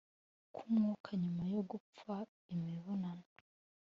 K 0.53 0.55
umwuka 0.67 1.09
nyuma 1.21 1.43
yo 1.53 1.61
gupfa 1.69 2.13
imibonano 2.53 3.27